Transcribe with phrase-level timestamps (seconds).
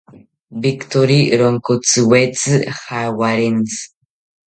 [0.63, 2.53] Victori ronkotziwetzi
[2.83, 3.81] jawarintzi